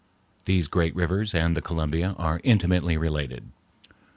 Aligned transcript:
These 0.45 0.67
great 0.67 0.95
rivers 0.95 1.35
and 1.35 1.55
the 1.55 1.61
Columbia 1.61 2.15
are 2.17 2.41
intimately 2.43 2.97
related. 2.97 3.51